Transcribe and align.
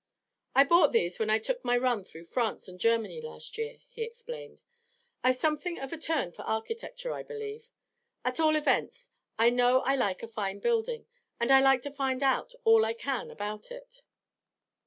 'I 0.55 0.63
bought 0.63 0.91
these 0.93 1.19
when 1.19 1.29
I 1.29 1.37
took 1.37 1.63
my 1.63 1.77
run 1.77 2.03
through 2.03 2.23
France 2.23 2.67
and 2.67 2.79
Germany 2.79 3.21
last 3.21 3.55
year,' 3.59 3.81
he 3.87 4.01
explained. 4.01 4.63
'I've 5.23 5.35
something 5.35 5.77
of 5.77 5.93
a 5.93 5.97
turn 5.99 6.31
for 6.31 6.41
architecture, 6.41 7.13
I 7.13 7.21
believe; 7.21 7.69
at 8.25 8.39
all 8.39 8.55
events, 8.55 9.11
I 9.37 9.51
know 9.51 9.81
I 9.81 9.93
like 9.95 10.23
a 10.23 10.27
fine 10.27 10.57
building, 10.57 11.05
and 11.39 11.51
I 11.51 11.61
like 11.61 11.83
to 11.83 11.91
find 11.91 12.23
out 12.23 12.55
all 12.63 12.83
I 12.83 12.93
can 12.93 13.29
about 13.29 13.69
it.' 13.69 14.01